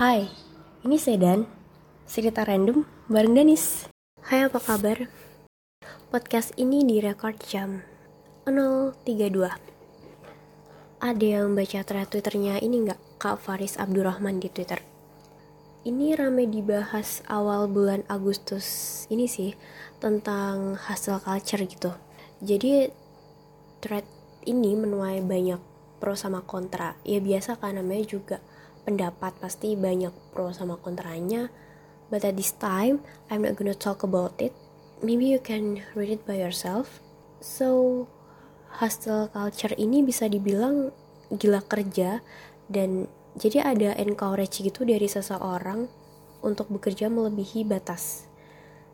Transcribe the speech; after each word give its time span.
Hai, 0.00 0.32
ini 0.80 0.96
Sedan, 0.96 1.44
cerita 2.08 2.40
random 2.40 2.88
bareng 3.12 3.36
Danis. 3.36 3.84
Hai 4.24 4.48
apa 4.48 4.56
kabar? 4.56 5.12
Podcast 6.08 6.56
ini 6.56 6.80
direkord 6.88 7.36
jam 7.44 7.84
032. 8.48 9.04
Ada 11.04 11.26
yang 11.44 11.52
baca 11.52 11.84
thread 11.84 12.08
twitternya 12.08 12.64
ini 12.64 12.88
nggak? 12.88 13.20
Kak 13.20 13.44
Faris 13.44 13.76
Abdurrahman 13.76 14.40
di 14.40 14.48
Twitter. 14.48 14.80
Ini 15.84 16.16
rame 16.16 16.48
dibahas 16.48 17.20
awal 17.28 17.68
bulan 17.68 18.00
Agustus 18.08 19.04
ini 19.12 19.28
sih 19.28 19.52
tentang 20.00 20.80
hasil 20.80 21.20
culture 21.20 21.60
gitu. 21.68 21.92
Jadi 22.40 22.88
thread 23.84 24.08
ini 24.48 24.72
menuai 24.80 25.20
banyak 25.20 25.60
pro 26.00 26.16
sama 26.16 26.40
kontra. 26.40 26.96
Ya 27.04 27.20
biasa 27.20 27.60
kan 27.60 27.76
namanya 27.76 28.08
juga 28.08 28.40
pendapat 28.82 29.36
pasti 29.38 29.76
banyak 29.76 30.12
pro 30.32 30.50
sama 30.50 30.80
kontranya. 30.80 31.52
But 32.10 32.26
at 32.26 32.34
this 32.34 32.56
time 32.56 33.04
I'm 33.30 33.46
not 33.46 33.54
gonna 33.54 33.76
talk 33.76 34.02
about 34.02 34.36
it. 34.42 34.52
Maybe 35.00 35.30
you 35.30 35.40
can 35.40 35.84
read 35.96 36.10
it 36.10 36.22
by 36.28 36.40
yourself. 36.42 37.00
So 37.40 38.04
hustle 38.80 39.30
culture 39.32 39.72
ini 39.74 40.04
bisa 40.04 40.28
dibilang 40.28 40.92
gila 41.30 41.62
kerja 41.64 42.20
dan 42.70 43.06
jadi 43.38 43.62
ada 43.62 43.94
encourage 43.96 44.60
gitu 44.60 44.82
dari 44.82 45.06
seseorang 45.06 45.86
untuk 46.42 46.68
bekerja 46.68 47.06
melebihi 47.06 47.62
batas. 47.62 48.26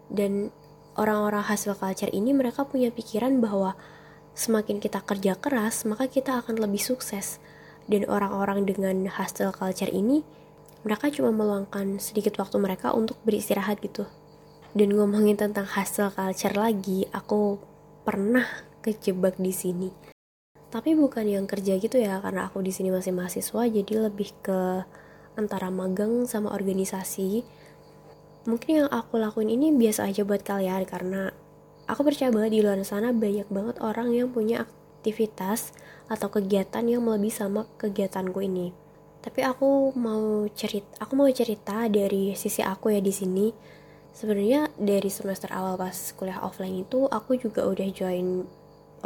Dan 0.07 0.53
orang-orang 0.95 1.45
hustle 1.47 1.77
culture 1.77 2.12
ini 2.12 2.37
mereka 2.37 2.64
punya 2.69 2.92
pikiran 2.92 3.41
bahwa 3.41 3.75
semakin 4.37 4.79
kita 4.79 5.01
kerja 5.01 5.33
keras 5.41 5.89
maka 5.89 6.12
kita 6.12 6.45
akan 6.45 6.61
lebih 6.61 6.81
sukses 6.81 7.41
dan 7.87 8.03
orang-orang 8.11 8.67
dengan 8.67 9.06
hustle 9.06 9.55
culture 9.55 9.91
ini 9.91 10.27
mereka 10.87 11.11
cuma 11.11 11.34
meluangkan 11.34 11.98
sedikit 11.98 12.39
waktu 12.39 12.62
mereka 12.62 12.95
untuk 12.95 13.19
beristirahat 13.27 13.83
gitu. 13.83 14.06
Dan 14.77 14.95
ngomongin 14.95 15.34
tentang 15.34 15.67
hustle 15.67 16.14
culture 16.14 16.55
lagi 16.55 17.11
aku 17.11 17.59
pernah 18.07 18.47
kejebak 18.87 19.34
di 19.42 19.51
sini. 19.51 19.91
Tapi 20.70 20.95
bukan 20.95 21.27
yang 21.27 21.47
kerja 21.51 21.79
gitu 21.79 21.98
ya 21.98 22.23
karena 22.23 22.47
aku 22.47 22.62
di 22.62 22.70
sini 22.70 22.95
masih 22.95 23.11
mahasiswa 23.11 23.67
jadi 23.67 23.95
lebih 24.07 24.31
ke 24.47 24.87
antara 25.34 25.75
magang 25.75 26.27
sama 26.31 26.55
organisasi. 26.55 27.42
Mungkin 28.47 28.87
yang 28.87 28.89
aku 28.95 29.19
lakuin 29.19 29.51
ini 29.51 29.75
biasa 29.75 30.07
aja 30.07 30.23
buat 30.23 30.47
kalian 30.47 30.87
karena 30.87 31.34
aku 31.91 32.07
percaya 32.07 32.31
banget 32.31 32.59
di 32.59 32.61
luar 32.62 32.79
sana 32.87 33.11
banyak 33.11 33.51
banget 33.51 33.77
orang 33.83 34.14
yang 34.14 34.31
punya 34.31 34.70
aktivitas 35.07 35.71
atau 36.11 36.27
kegiatan 36.27 36.83
yang 36.83 37.07
melebihi 37.07 37.31
sama 37.31 37.71
kegiatanku 37.79 38.43
ini. 38.43 38.75
Tapi 39.23 39.47
aku 39.47 39.95
mau 39.95 40.51
cerita, 40.51 40.98
aku 40.98 41.15
mau 41.15 41.31
cerita 41.31 41.87
dari 41.87 42.35
sisi 42.35 42.59
aku 42.59 42.91
ya 42.91 42.98
di 42.98 43.15
sini. 43.15 43.55
Sebenarnya 44.11 44.75
dari 44.75 45.07
semester 45.07 45.55
awal 45.55 45.79
pas 45.79 45.95
kuliah 46.19 46.43
offline 46.43 46.83
itu 46.83 47.07
aku 47.07 47.39
juga 47.39 47.71
udah 47.71 47.87
join 47.95 48.51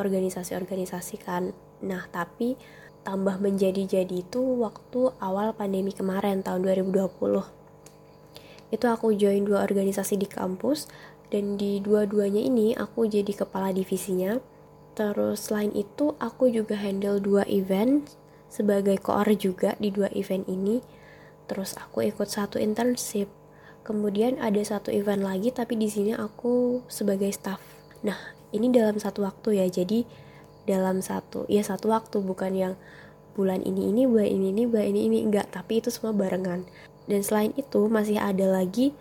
organisasi-organisasi 0.00 1.20
kan. 1.20 1.52
Nah, 1.84 2.08
tapi 2.08 2.56
tambah 3.04 3.36
menjadi-jadi 3.36 4.24
itu 4.24 4.40
waktu 4.40 5.12
awal 5.20 5.52
pandemi 5.52 5.92
kemarin 5.92 6.40
tahun 6.40 6.64
2020. 6.64 8.72
Itu 8.72 8.86
aku 8.88 9.12
join 9.12 9.44
dua 9.44 9.68
organisasi 9.68 10.16
di 10.16 10.24
kampus 10.24 10.88
dan 11.28 11.60
di 11.60 11.84
dua-duanya 11.84 12.40
ini 12.40 12.72
aku 12.72 13.04
jadi 13.04 13.36
kepala 13.36 13.76
divisinya 13.76 14.40
Terus 14.98 15.48
selain 15.48 15.70
itu 15.72 16.18
aku 16.18 16.50
juga 16.50 16.76
handle 16.76 17.22
dua 17.22 17.46
event 17.46 18.04
sebagai 18.50 18.98
koor 18.98 19.26
juga 19.38 19.78
di 19.78 19.94
dua 19.94 20.10
event 20.12 20.44
ini. 20.50 20.82
Terus 21.46 21.78
aku 21.78 22.06
ikut 22.06 22.26
satu 22.26 22.58
internship. 22.58 23.30
Kemudian 23.86 24.36
ada 24.38 24.60
satu 24.60 24.92
event 24.92 25.24
lagi 25.24 25.50
tapi 25.50 25.74
di 25.78 25.88
sini 25.88 26.12
aku 26.14 26.84
sebagai 26.90 27.30
staff. 27.32 27.62
Nah, 28.06 28.18
ini 28.52 28.68
dalam 28.68 29.00
satu 29.00 29.24
waktu 29.24 29.62
ya. 29.62 29.66
Jadi 29.66 30.04
dalam 30.68 31.00
satu 31.00 31.48
ya 31.48 31.64
satu 31.64 31.90
waktu 31.90 32.20
bukan 32.20 32.52
yang 32.52 32.74
bulan 33.34 33.64
ini 33.64 33.90
ini 33.90 34.04
bulan 34.04 34.28
ini 34.28 34.46
ini 34.52 34.62
bulan 34.68 34.86
ini 34.92 35.00
ini 35.08 35.18
enggak 35.24 35.50
tapi 35.50 35.80
itu 35.80 35.88
semua 35.88 36.12
barengan 36.12 36.66
dan 37.08 37.20
selain 37.24 37.50
itu 37.56 37.88
masih 37.88 38.20
ada 38.20 38.46
lagi 38.46 38.92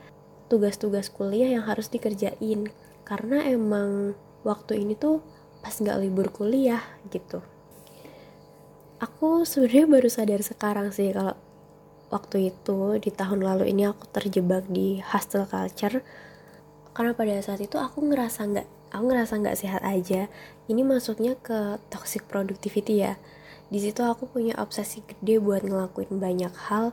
tugas-tugas 0.49 1.11
kuliah 1.13 1.53
yang 1.59 1.66
harus 1.67 1.91
dikerjain 1.91 2.72
karena 3.05 3.45
emang 3.45 4.17
waktu 4.41 4.81
ini 4.81 4.97
tuh 4.97 5.22
pas 5.59 5.75
nggak 5.75 6.00
libur 6.00 6.28
kuliah 6.31 6.84
gitu. 7.12 7.44
Aku 9.00 9.47
sebenarnya 9.47 9.86
baru 9.88 10.09
sadar 10.12 10.44
sekarang 10.44 10.92
sih 10.92 11.12
kalau 11.16 11.36
waktu 12.12 12.52
itu 12.52 13.00
di 13.00 13.12
tahun 13.14 13.46
lalu 13.46 13.72
ini 13.72 13.88
aku 13.88 14.08
terjebak 14.12 14.68
di 14.68 15.00
hostel 15.00 15.47
culture. 15.47 16.03
Karena 16.92 17.16
pada 17.16 17.40
saat 17.40 17.64
itu 17.64 17.80
aku 17.80 18.03
ngerasa 18.03 18.44
nggak 18.44 18.68
aku 18.92 19.03
ngerasa 19.08 19.34
nggak 19.40 19.59
sehat 19.59 19.81
aja. 19.88 20.28
Ini 20.68 20.81
masuknya 20.84 21.40
ke 21.40 21.80
toxic 21.88 22.28
productivity 22.28 23.08
ya. 23.08 23.16
Di 23.72 23.80
situ 23.80 24.02
aku 24.03 24.28
punya 24.28 24.58
obsesi 24.59 25.06
gede 25.06 25.40
buat 25.40 25.64
ngelakuin 25.64 26.20
banyak 26.20 26.52
hal. 26.68 26.91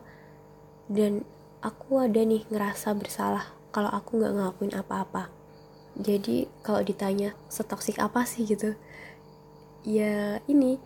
Dan 0.86 1.26
aku 1.58 1.98
ada 1.98 2.22
nih 2.22 2.46
ngerasa 2.46 2.94
bersalah 2.94 3.50
kalau 3.74 3.90
aku 3.90 4.22
nggak 4.22 4.30
ngelakuin 4.30 4.72
apa-apa 4.78 5.45
jadi 5.96 6.44
kalau 6.60 6.84
ditanya 6.84 7.32
setoksik 7.48 7.96
apa 7.96 8.28
sih? 8.28 8.44
gitu. 8.44 8.76
Ya 9.80 10.44
ini 10.44 10.76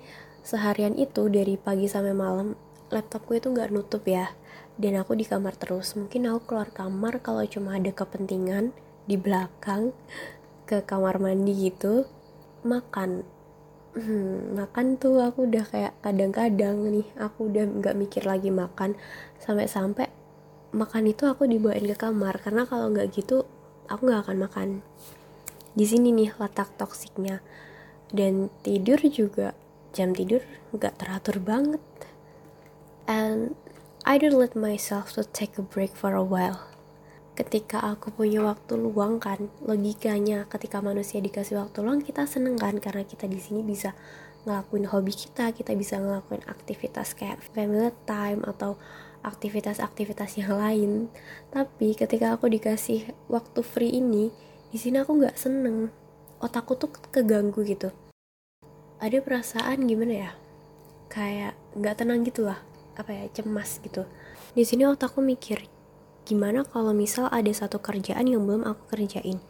seharian 0.47 0.95
itu 0.95 1.27
dari 1.27 1.59
pagi 1.59 1.91
sampai 1.91 2.15
malam 2.15 2.55
laptopku 2.95 3.35
itu 3.35 3.51
nggak 3.51 3.75
nutup 3.75 4.07
ya. 4.07 4.31
Dan 4.79 4.97
aku 4.97 5.19
di 5.19 5.27
kamar 5.27 5.59
terus. 5.59 5.99
Mungkin 5.99 6.31
aku 6.31 6.55
keluar 6.55 6.71
kamar 6.71 7.19
kalau 7.21 7.43
cuma 7.45 7.77
ada 7.77 7.91
kepentingan 7.91 8.71
di 9.11 9.19
belakang 9.19 9.91
ke 10.71 10.87
kamar 10.87 11.19
mandi 11.19 11.69
gitu 11.69 12.07
makan. 12.63 13.27
Hmm, 13.91 14.55
makan 14.55 14.95
tuh 15.03 15.19
aku 15.19 15.51
udah 15.51 15.67
kayak 15.67 15.99
kadang-kadang 15.99 16.87
nih 16.87 17.09
aku 17.19 17.51
udah 17.51 17.67
nggak 17.67 17.99
mikir 17.99 18.23
lagi 18.23 18.55
makan. 18.55 18.95
Sampai-sampai 19.43 20.07
makan 20.71 21.11
itu 21.11 21.27
aku 21.27 21.51
dibawain 21.51 21.83
ke 21.91 21.99
kamar. 21.99 22.39
Karena 22.39 22.63
kalau 22.63 22.95
nggak 22.95 23.11
gitu 23.11 23.43
aku 23.91 24.07
nggak 24.07 24.31
akan 24.31 24.39
makan 24.39 24.69
di 25.75 25.85
sini 25.87 26.15
nih 26.15 26.35
letak 26.39 26.71
toksiknya. 26.79 27.43
Dan 28.11 28.51
tidur 28.67 28.99
juga 29.07 29.55
jam 29.95 30.15
tidur 30.15 30.43
nggak 30.75 30.99
teratur 30.99 31.43
banget. 31.43 31.83
And 33.11 33.59
I 34.07 34.19
don't 34.19 34.39
let 34.39 34.55
myself 34.59 35.15
to 35.19 35.27
take 35.27 35.59
a 35.59 35.65
break 35.67 35.95
for 35.95 36.15
a 36.15 36.25
while. 36.25 36.71
Ketika 37.39 37.81
aku 37.83 38.11
punya 38.11 38.43
waktu 38.43 38.77
luang 38.77 39.23
kan 39.23 39.49
logikanya 39.63 40.45
ketika 40.51 40.83
manusia 40.83 41.23
dikasih 41.23 41.59
waktu 41.63 41.83
luang 41.83 42.03
kita 42.03 42.27
seneng 42.27 42.59
kan? 42.59 42.79
Karena 42.83 43.07
kita 43.07 43.31
di 43.31 43.39
sini 43.39 43.63
bisa 43.63 43.95
ngelakuin 44.41 44.89
hobi 44.89 45.13
kita 45.13 45.53
kita 45.53 45.77
bisa 45.77 46.01
ngelakuin 46.01 46.41
aktivitas 46.49 47.13
kayak 47.13 47.45
family 47.53 47.93
time 48.09 48.41
atau 48.49 48.81
aktivitas-aktivitas 49.21 50.41
yang 50.41 50.57
lain. 50.57 50.91
Tapi 51.53 51.97
ketika 51.97 52.35
aku 52.37 52.49
dikasih 52.49 53.13
waktu 53.29 53.61
free 53.61 54.01
ini 54.01 54.33
di 54.71 54.79
sini 54.79 55.03
aku 55.03 55.19
nggak 55.19 55.37
seneng. 55.37 55.91
Otakku 56.41 56.79
tuh 56.79 56.89
keganggu 57.13 57.61
gitu. 57.69 57.93
Ada 59.01 59.21
perasaan 59.21 59.85
gimana 59.85 60.15
ya? 60.29 60.31
Kayak 61.13 61.57
nggak 61.77 61.95
tenang 62.01 62.25
gitu 62.25 62.49
lah. 62.49 62.61
Apa 62.97 63.13
ya? 63.13 63.25
Cemas 63.33 63.81
gitu. 63.85 64.09
Di 64.57 64.65
sini 64.65 64.89
otakku 64.89 65.21
mikir 65.21 65.69
gimana 66.25 66.63
kalau 66.63 66.95
misal 66.95 67.27
ada 67.33 67.51
satu 67.51 67.83
kerjaan 67.83 68.25
yang 68.29 68.47
belum 68.47 68.65
aku 68.65 68.97
kerjain? 68.97 69.43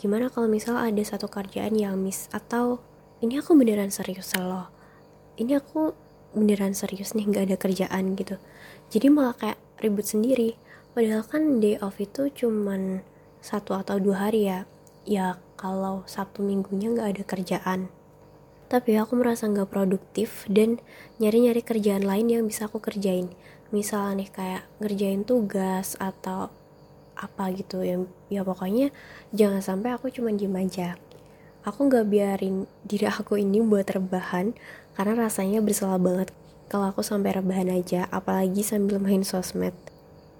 Gimana 0.00 0.32
kalau 0.32 0.48
misal 0.48 0.80
ada 0.80 1.02
satu 1.04 1.28
kerjaan 1.28 1.76
yang 1.76 1.98
miss? 2.00 2.30
Atau 2.32 2.80
ini 3.20 3.36
aku 3.36 3.52
beneran 3.52 3.92
serius 3.92 4.32
loh. 4.38 4.72
Ini 5.36 5.60
aku 5.60 5.92
beneran 6.34 6.72
serius 6.76 7.12
nih 7.16 7.26
nggak 7.26 7.44
ada 7.50 7.56
kerjaan 7.58 8.14
gitu. 8.14 8.38
Jadi 8.90 9.06
malah 9.10 9.34
kayak 9.34 9.58
ribut 9.82 10.06
sendiri. 10.06 10.54
Padahal 10.90 11.22
kan 11.22 11.62
day 11.62 11.78
off 11.78 12.02
itu 12.02 12.30
cuman 12.30 13.06
satu 13.40 13.78
atau 13.78 13.96
dua 14.02 14.28
hari 14.28 14.50
ya. 14.50 14.66
Ya 15.06 15.38
kalau 15.56 16.04
sabtu 16.06 16.42
minggunya 16.44 16.92
nggak 16.92 17.08
ada 17.16 17.22
kerjaan. 17.24 17.80
Tapi 18.70 18.94
aku 18.94 19.18
merasa 19.18 19.50
nggak 19.50 19.70
produktif 19.70 20.46
dan 20.46 20.78
nyari-nyari 21.18 21.62
kerjaan 21.66 22.06
lain 22.06 22.30
yang 22.30 22.42
bisa 22.46 22.70
aku 22.70 22.78
kerjain. 22.78 23.30
Misalnya 23.74 24.22
nih 24.22 24.30
kayak 24.30 24.62
ngerjain 24.78 25.22
tugas 25.26 25.98
atau 25.98 26.54
apa 27.18 27.44
gitu. 27.54 27.82
Yang 27.82 28.10
ya 28.30 28.46
pokoknya 28.46 28.94
jangan 29.34 29.62
sampai 29.62 29.94
aku 29.98 30.10
cuma 30.14 30.30
diem 30.30 30.54
aja. 30.54 30.94
Aku 31.66 31.90
nggak 31.90 32.08
biarin 32.08 32.64
diri 32.86 33.04
aku 33.10 33.36
ini 33.36 33.60
buat 33.60 33.84
rebahan 33.90 34.56
karena 35.00 35.16
rasanya 35.16 35.64
bersalah 35.64 35.96
banget 35.96 36.28
kalau 36.68 36.92
aku 36.92 37.00
sampai 37.00 37.32
rebahan 37.40 37.72
aja, 37.72 38.04
apalagi 38.12 38.60
sambil 38.60 39.00
main 39.00 39.24
sosmed. 39.24 39.72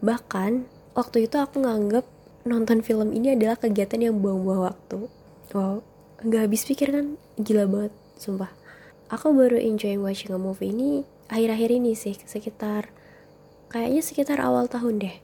Bahkan, 0.05 0.69
waktu 0.93 1.25
itu 1.25 1.41
aku 1.41 1.65
nganggep 1.65 2.05
nonton 2.45 2.85
film 2.85 3.17
ini 3.17 3.33
adalah 3.33 3.57
kegiatan 3.57 3.97
yang 4.05 4.21
buang-buang 4.21 4.69
waktu. 4.69 5.09
Wow, 5.57 5.81
nggak 6.21 6.45
habis 6.45 6.69
pikir 6.69 6.93
kan? 6.93 7.17
Gila 7.41 7.65
banget, 7.73 7.97
sumpah. 8.21 8.53
Aku 9.09 9.33
baru 9.33 9.57
enjoy 9.57 9.97
watching 9.97 10.37
a 10.37 10.39
movie 10.39 10.77
ini 10.77 11.09
akhir-akhir 11.33 11.71
ini 11.81 11.97
sih, 11.97 12.21
sekitar 12.21 12.93
kayaknya 13.71 14.03
sekitar 14.05 14.43
awal 14.43 14.67
tahun 14.67 14.99
deh 14.99 15.17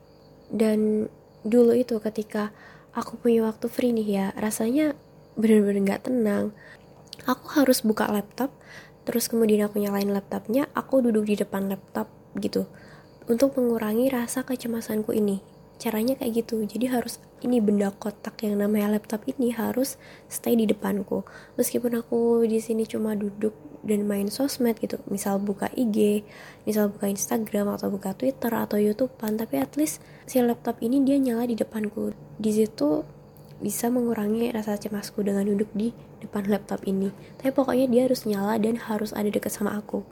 dan 0.55 1.11
dulu 1.43 1.75
itu 1.75 1.99
ketika 1.99 2.55
aku 2.95 3.19
punya 3.19 3.43
waktu 3.51 3.67
free 3.67 3.91
nih 3.91 4.07
ya 4.07 4.27
rasanya 4.39 4.95
bener-bener 5.35 5.83
gak 5.83 6.07
tenang 6.07 6.55
aku 7.27 7.59
harus 7.59 7.83
buka 7.83 8.07
laptop 8.07 8.55
terus 9.07 9.31
kemudian 9.31 9.65
aku 9.65 9.79
nyalain 9.79 10.11
laptopnya 10.11 10.67
aku 10.75 11.01
duduk 11.01 11.31
di 11.31 11.39
depan 11.39 11.71
laptop 11.71 12.11
gitu. 12.37 12.67
Untuk 13.27 13.55
mengurangi 13.59 14.11
rasa 14.11 14.43
kecemasanku 14.43 15.15
ini. 15.15 15.43
Caranya 15.77 16.17
kayak 16.17 16.47
gitu. 16.47 16.63
Jadi 16.63 16.89
harus 16.89 17.19
ini 17.45 17.61
benda 17.61 17.93
kotak 17.93 18.41
yang 18.43 18.57
namanya 18.57 18.97
laptop 18.97 19.27
ini 19.29 19.53
harus 19.53 20.01
stay 20.31 20.57
di 20.57 20.65
depanku. 20.65 21.27
Meskipun 21.61 22.01
aku 22.01 22.47
di 22.49 22.63
sini 22.63 22.89
cuma 22.89 23.13
duduk 23.19 23.53
dan 23.85 24.07
main 24.09 24.31
sosmed 24.31 24.79
gitu. 24.79 25.03
Misal 25.11 25.43
buka 25.43 25.69
IG 25.75 26.27
misal 26.65 26.91
buka 26.91 27.07
Instagram 27.07 27.77
atau 27.77 27.93
buka 27.93 28.15
Twitter 28.15 28.51
atau 28.51 28.81
YouTubean. 28.81 29.37
Tapi 29.37 29.59
at 29.61 29.75
least 29.77 30.01
si 30.25 30.41
laptop 30.41 30.81
ini 30.81 31.03
dia 31.05 31.19
nyala 31.21 31.45
di 31.47 31.59
depanku. 31.59 32.15
Di 32.41 32.51
situ 32.51 33.05
bisa 33.57 33.89
mengurangi 33.89 34.53
rasa 34.53 34.77
cemasku 34.77 35.25
dengan 35.25 35.49
duduk 35.49 35.69
di 35.73 35.93
depan 36.27 36.51
laptop 36.51 36.83
ini. 36.85 37.15
Tapi 37.39 37.55
pokoknya 37.55 37.87
dia 37.87 38.03
harus 38.11 38.27
nyala 38.27 38.59
dan 38.59 38.77
harus 38.77 39.15
ada 39.15 39.31
dekat 39.31 39.55
sama 39.55 39.79
aku. 39.79 40.03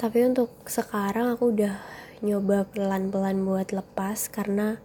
Tapi 0.00 0.24
untuk 0.24 0.48
sekarang 0.64 1.28
aku 1.36 1.52
udah 1.52 1.76
nyoba 2.24 2.68
pelan-pelan 2.72 3.44
buat 3.44 3.72
lepas 3.72 4.32
karena 4.32 4.80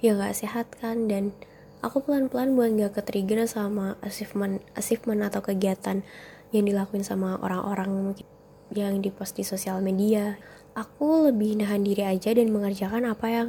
ya 0.00 0.16
gak 0.16 0.36
sehat 0.36 0.68
kan 0.76 1.08
dan 1.08 1.32
aku 1.80 2.04
pelan-pelan 2.04 2.52
buat 2.56 2.72
gak 2.76 3.00
ke 3.00 3.02
trigger 3.04 3.44
sama 3.48 3.96
achievement 4.04 4.60
achievement 4.76 5.24
atau 5.24 5.40
kegiatan 5.40 6.04
yang 6.52 6.64
dilakuin 6.64 7.04
sama 7.04 7.36
orang-orang 7.40 8.16
yang 8.72 9.00
dipost 9.00 9.36
di 9.36 9.44
sosial 9.44 9.80
media. 9.80 10.36
Aku 10.76 11.28
lebih 11.28 11.58
nahan 11.58 11.82
diri 11.82 12.06
aja 12.06 12.30
dan 12.32 12.52
mengerjakan 12.52 13.08
apa 13.08 13.26
yang 13.28 13.48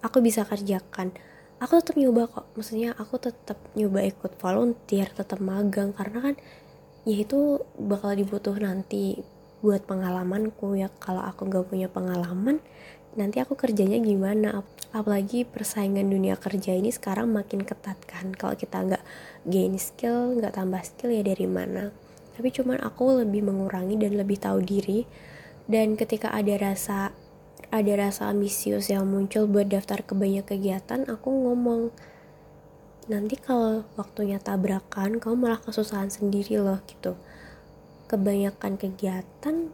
aku 0.00 0.20
bisa 0.24 0.46
kerjakan 0.46 1.12
aku 1.60 1.72
tetap 1.78 1.96
nyoba 2.00 2.26
kok. 2.26 2.46
Maksudnya 2.56 2.96
aku 2.96 3.20
tetap 3.20 3.60
nyoba 3.76 4.00
ikut 4.02 4.32
volunteer 4.40 5.08
tetap 5.12 5.38
magang. 5.38 5.92
Karena 5.92 6.18
kan 6.24 6.34
ya 7.04 7.16
itu 7.20 7.60
bakal 7.76 8.16
dibutuh 8.16 8.56
nanti 8.56 9.20
buat 9.60 9.84
pengalamanku 9.84 10.74
ya. 10.80 10.88
Kalau 10.98 11.20
aku 11.20 11.46
gak 11.46 11.68
punya 11.68 11.86
pengalaman 11.86 12.58
nanti 13.18 13.42
aku 13.42 13.58
kerjanya 13.58 13.98
gimana? 13.98 14.62
Apalagi 14.90 15.46
persaingan 15.46 16.06
dunia 16.10 16.34
kerja 16.38 16.74
ini 16.74 16.90
sekarang 16.90 17.30
makin 17.30 17.62
ketat 17.62 17.98
kan. 18.06 18.34
Kalau 18.34 18.54
kita 18.54 18.82
nggak 18.82 19.04
gain 19.46 19.74
skill 19.78 20.38
nggak 20.38 20.54
tambah 20.54 20.82
skill 20.82 21.14
ya 21.14 21.22
dari 21.22 21.46
mana? 21.46 21.90
Tapi 22.34 22.48
cuman 22.54 22.78
aku 22.82 23.22
lebih 23.22 23.46
mengurangi 23.46 23.98
dan 23.98 24.18
lebih 24.18 24.38
tahu 24.38 24.62
diri. 24.62 25.06
Dan 25.70 25.94
ketika 25.94 26.34
ada 26.34 26.58
rasa 26.58 27.14
ada 27.70 27.92
rasa 27.94 28.26
ambisius 28.30 28.90
yang 28.90 29.06
muncul 29.06 29.46
buat 29.46 29.70
daftar 29.70 30.02
ke 30.02 30.14
banyak 30.18 30.42
kegiatan 30.42 31.06
aku 31.06 31.30
ngomong 31.30 31.94
nanti 33.10 33.34
kalau 33.34 33.82
waktunya 33.98 34.38
tabrakan 34.38 35.18
kamu 35.18 35.34
malah 35.48 35.58
kesusahan 35.62 36.10
sendiri 36.10 36.58
loh 36.62 36.78
gitu. 36.86 37.18
Kebanyakan 38.06 38.78
kegiatan 38.78 39.70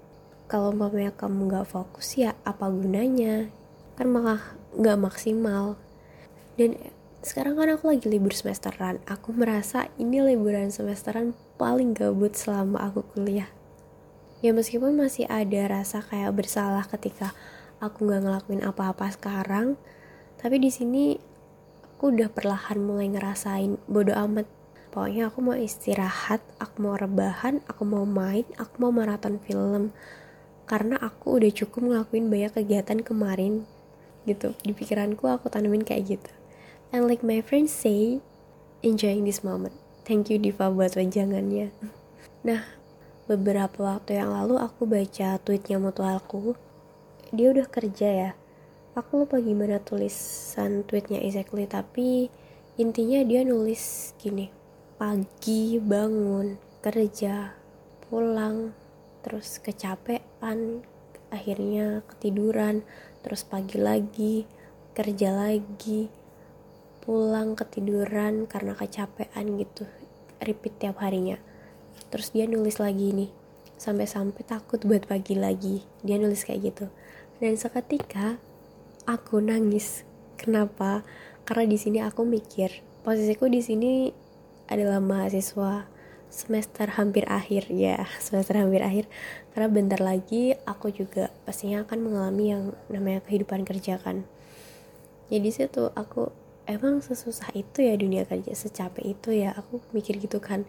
kalau 0.48 0.72
umpamanya 0.72 1.12
kamu 1.12 1.52
nggak 1.52 1.68
fokus 1.68 2.16
ya 2.16 2.32
apa 2.48 2.68
gunanya? 2.68 3.52
Kan 3.96 4.12
malah 4.12 4.56
nggak 4.76 5.00
maksimal. 5.00 5.76
Dan 6.56 6.76
sekarang 7.20 7.60
kan 7.60 7.68
aku 7.76 7.92
lagi 7.92 8.08
libur 8.08 8.32
semesteran 8.32 9.02
aku 9.04 9.36
merasa 9.36 9.90
ini 10.00 10.22
liburan 10.22 10.72
semesteran 10.72 11.36
paling 11.60 11.92
gabut 11.92 12.32
selama 12.32 12.88
aku 12.88 13.04
kuliah. 13.12 13.48
Ya 14.44 14.52
meskipun 14.52 14.96
masih 14.96 15.24
ada 15.28 15.66
rasa 15.68 16.04
kayak 16.04 16.32
bersalah 16.36 16.84
ketika 16.88 17.32
aku 17.80 18.08
nggak 18.08 18.22
ngelakuin 18.24 18.62
apa-apa 18.64 19.12
sekarang. 19.12 19.76
Tapi 20.40 20.56
di 20.60 20.70
sini 20.72 21.16
aku 21.96 22.12
udah 22.12 22.28
perlahan 22.28 22.80
mulai 22.80 23.08
ngerasain 23.12 23.80
bodo 23.88 24.12
amat. 24.16 24.48
Pokoknya 24.92 25.28
aku 25.28 25.44
mau 25.44 25.56
istirahat 25.56 26.40
aku 26.56 26.80
mau 26.80 26.96
rebahan 26.96 27.60
aku 27.68 27.84
mau 27.84 28.08
main 28.08 28.48
aku 28.56 28.74
mau 28.80 28.92
maraton 28.92 29.36
film. 29.44 29.92
Karena 30.66 30.98
aku 30.98 31.36
udah 31.36 31.52
cukup 31.52 31.80
ngelakuin 31.84 32.26
banyak 32.32 32.52
kegiatan 32.56 33.00
kemarin 33.04 33.68
gitu. 34.24 34.56
Di 34.64 34.72
pikiranku 34.72 35.28
aku 35.28 35.52
tanemin 35.52 35.84
kayak 35.84 36.16
gitu. 36.16 36.32
And 36.90 37.06
like 37.06 37.20
my 37.20 37.44
friends 37.44 37.76
say 37.76 38.24
enjoying 38.80 39.28
this 39.28 39.44
moment. 39.44 39.76
Thank 40.06 40.32
you 40.32 40.38
Diva 40.40 40.72
buat 40.72 40.96
wejangannya. 40.96 41.70
Nah 42.46 42.62
beberapa 43.26 43.98
waktu 43.98 44.22
yang 44.22 44.30
lalu 44.30 44.54
aku 44.62 44.86
baca 44.86 45.34
tweetnya 45.42 45.82
mutualku 45.82 46.54
dia 47.32 47.54
udah 47.54 47.66
kerja 47.66 48.08
ya. 48.08 48.30
Aku 48.96 49.24
lupa 49.24 49.42
gimana 49.42 49.82
tulisan 49.82 50.86
tweetnya 50.88 51.20
exactly 51.20 51.68
tapi 51.68 52.32
intinya 52.80 53.20
dia 53.24 53.44
nulis 53.44 54.12
gini 54.16 54.48
pagi 54.96 55.76
bangun 55.76 56.56
kerja 56.80 57.52
pulang 58.08 58.72
terus 59.20 59.60
kecapean 59.60 60.80
akhirnya 61.28 62.00
ketiduran 62.08 62.80
terus 63.20 63.44
pagi 63.44 63.76
lagi 63.76 64.48
kerja 64.96 65.28
lagi 65.28 66.08
pulang 67.04 67.52
ketiduran 67.52 68.48
karena 68.48 68.72
kecapean 68.72 69.60
gitu 69.60 69.84
repeat 70.42 70.74
tiap 70.80 70.98
harinya. 71.00 71.38
Terus 72.10 72.32
dia 72.34 72.44
nulis 72.48 72.82
lagi 72.82 73.12
nih 73.12 73.30
sampai-sampai 73.76 74.42
takut 74.42 74.80
buat 74.82 75.04
pagi 75.04 75.36
lagi. 75.36 75.84
Dia 76.02 76.18
nulis 76.18 76.42
kayak 76.42 76.72
gitu 76.72 76.86
dan 77.36 77.54
seketika 77.60 78.40
aku 79.04 79.44
nangis. 79.44 80.08
Kenapa? 80.40 81.04
Karena 81.44 81.64
di 81.68 81.78
sini 81.78 81.98
aku 82.00 82.24
mikir 82.24 82.80
posisiku 83.04 83.46
di 83.46 83.60
sini 83.62 83.92
adalah 84.66 84.98
mahasiswa 84.98 85.86
semester 86.26 86.98
hampir 86.98 87.22
akhir 87.30 87.70
ya 87.70 88.08
semester 88.24 88.56
hampir 88.56 88.80
akhir. 88.80 89.04
Karena 89.52 89.68
bentar 89.68 90.00
lagi 90.00 90.56
aku 90.64 90.92
juga 90.92 91.32
pastinya 91.44 91.84
akan 91.84 91.98
mengalami 92.02 92.44
yang 92.52 92.62
namanya 92.88 93.20
kehidupan 93.24 93.68
kerja 93.68 94.00
kan. 94.00 94.24
Jadi 95.28 95.48
ya 95.50 95.66
situ 95.66 95.90
aku 95.92 96.30
emang 96.70 97.02
sesusah 97.02 97.52
itu 97.52 97.82
ya 97.82 97.94
dunia 97.98 98.22
kerja? 98.24 98.52
Secapek 98.54 99.04
itu 99.04 99.34
ya? 99.34 99.52
Aku 99.54 99.82
mikir 99.92 100.16
gitu 100.18 100.40
kan. 100.40 100.64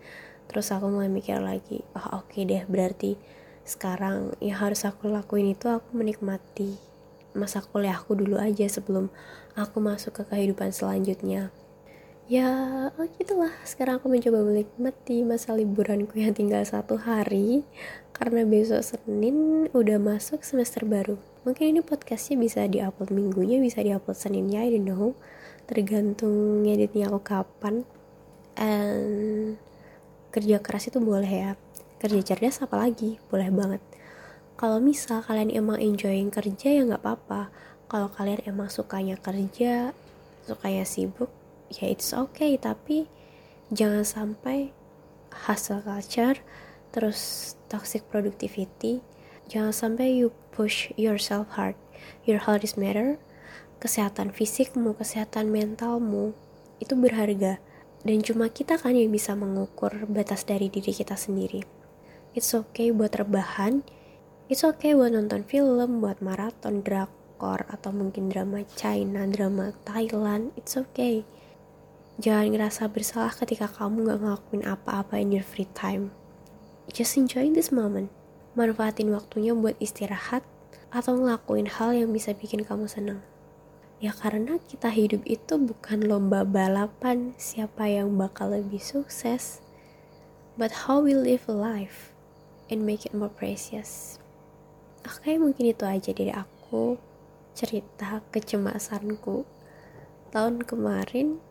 Terus 0.47 0.71
aku 0.71 0.87
mulai 0.87 1.11
mikir 1.11 1.39
lagi 1.39 1.83
oh 1.95 2.23
oke 2.23 2.31
okay 2.31 2.47
deh 2.47 2.63
berarti 2.67 3.19
sekarang 3.67 4.31
yang 4.39 4.63
harus 4.63 4.87
aku 4.87 5.11
lakuin 5.11 5.51
itu 5.51 5.67
aku 5.67 5.91
menikmati 5.91 6.79
masa 7.35 7.59
kuliahku 7.59 8.15
dulu 8.15 8.39
aja 8.39 8.65
sebelum 8.65 9.11
aku 9.53 9.83
masuk 9.83 10.23
ke 10.23 10.23
kehidupan 10.31 10.71
selanjutnya. 10.71 11.51
Ya 12.27 12.47
oh 12.91 13.07
gitulah. 13.19 13.51
Sekarang 13.63 13.99
aku 13.99 14.11
mencoba 14.11 14.43
menikmati 14.43 15.23
masa 15.23 15.55
liburanku 15.55 16.15
yang 16.19 16.35
tinggal 16.35 16.63
satu 16.63 16.99
hari. 16.99 17.63
Karena 18.11 18.43
besok 18.43 18.83
Senin 18.83 19.69
udah 19.71 19.99
masuk 20.01 20.43
semester 20.43 20.83
baru. 20.83 21.15
Mungkin 21.47 21.77
ini 21.77 21.81
podcastnya 21.83 22.35
bisa 22.35 22.67
diupload 22.67 23.15
minggunya 23.15 23.63
bisa 23.63 23.79
diupload 23.79 24.17
Seninnya 24.19 24.63
I 24.67 24.75
don't 24.75 24.83
know. 24.83 25.15
Tergantung 25.67 26.67
ngeditnya 26.67 27.07
aku 27.07 27.19
kapan. 27.23 27.87
And 28.59 29.55
kerja 30.35 30.59
keras 30.59 30.91
itu 30.91 30.99
boleh 30.99 31.29
ya 31.29 31.55
kerja 31.97 32.21
cerdas 32.33 32.61
apalagi? 32.61 33.17
Boleh 33.29 33.49
banget. 33.49 33.81
Kalau 34.57 34.81
misal 34.81 35.21
kalian 35.21 35.53
emang 35.53 35.77
enjoying 35.77 36.33
kerja 36.33 36.73
ya 36.73 36.81
nggak 36.85 37.01
apa-apa. 37.05 37.53
Kalau 37.89 38.09
kalian 38.09 38.41
emang 38.45 38.69
sukanya 38.73 39.17
kerja 39.17 39.93
sukanya 40.49 40.81
sibuk 40.81 41.29
ya 41.69 41.89
it's 41.89 42.09
okay. 42.13 42.57
Tapi 42.57 43.05
jangan 43.69 44.01
sampai 44.01 44.73
hustle 45.45 45.81
culture 45.85 46.41
terus 46.89 47.53
toxic 47.69 48.05
productivity. 48.09 49.05
Jangan 49.45 49.73
sampai 49.73 50.09
you 50.13 50.33
push 50.49 50.89
yourself 50.97 51.53
hard. 51.53 51.77
Your 52.25 52.41
health 52.41 52.65
is 52.65 52.77
matter. 52.77 53.21
Kesehatan 53.77 54.33
fisikmu 54.33 54.97
kesehatan 54.97 55.53
mentalmu 55.53 56.33
itu 56.81 56.97
berharga. 56.97 57.61
Dan 58.01 58.25
cuma 58.25 58.49
kita 58.49 58.81
kan 58.81 58.97
yang 58.97 59.13
bisa 59.13 59.37
mengukur 59.37 59.93
batas 60.09 60.45
dari 60.49 60.69
diri 60.73 60.93
kita 60.93 61.13
sendiri 61.13 61.77
it's 62.37 62.53
okay 62.53 62.93
buat 62.93 63.17
rebahan 63.17 63.81
it's 64.45 64.61
okay 64.61 64.93
buat 64.93 65.17
nonton 65.17 65.41
film 65.41 66.05
buat 66.05 66.21
maraton 66.21 66.85
drakor 66.85 67.65
atau 67.65 67.89
mungkin 67.89 68.29
drama 68.29 68.61
China 68.77 69.25
drama 69.25 69.73
Thailand 69.81 70.53
it's 70.53 70.77
okay 70.77 71.25
Jangan 72.17 72.49
ngerasa 72.49 72.89
bersalah 72.89 73.29
ketika 73.29 73.69
kamu 73.69 74.09
gak 74.09 74.19
ngelakuin 74.25 74.65
apa-apa 74.65 75.21
in 75.21 75.37
your 75.37 75.45
free 75.45 75.69
time. 75.77 76.09
Just 76.89 77.13
enjoy 77.13 77.53
this 77.53 77.69
moment. 77.69 78.09
Manfaatin 78.57 79.13
waktunya 79.13 79.53
buat 79.53 79.77
istirahat 79.77 80.41
atau 80.89 81.13
ngelakuin 81.13 81.69
hal 81.69 81.93
yang 81.93 82.09
bisa 82.09 82.33
bikin 82.33 82.65
kamu 82.65 82.89
senang. 82.89 83.21
Ya 84.01 84.17
karena 84.17 84.57
kita 84.65 84.89
hidup 84.89 85.21
itu 85.29 85.61
bukan 85.61 86.09
lomba 86.09 86.41
balapan 86.41 87.37
siapa 87.37 87.85
yang 87.85 88.17
bakal 88.17 88.49
lebih 88.49 88.81
sukses, 88.81 89.61
but 90.57 90.89
how 90.89 90.97
we 90.97 91.13
live 91.13 91.45
a 91.45 91.53
life 91.53 92.16
and 92.67 92.83
make 92.83 93.07
it 93.07 93.15
more 93.15 93.31
precious. 93.31 94.19
Oke, 95.07 95.39
mungkin 95.39 95.71
itu 95.71 95.83
aja 95.87 96.11
dari 96.11 96.31
aku. 96.31 96.99
cerita 97.57 98.21
kecemasanku 98.29 99.41
tahun 100.29 100.61
kemarin 100.61 101.41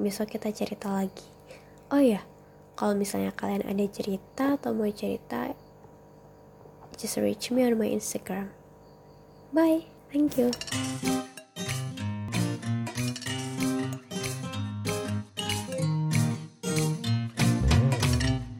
besok 0.00 0.32
kita 0.32 0.48
cerita 0.48 0.88
lagi 0.88 1.28
oh 1.92 2.00
ya 2.00 2.24
kalau 2.72 2.96
misalnya 2.96 3.36
kalian 3.36 3.68
ada 3.68 3.84
cerita 3.92 4.56
atau 4.56 4.72
mau 4.72 4.88
cerita 4.88 5.52
just 6.96 7.20
reach 7.20 7.52
me 7.52 7.68
on 7.68 7.76
my 7.76 7.92
instagram 7.92 8.48
bye 9.52 9.84
thank 10.08 10.40
you 10.40 10.48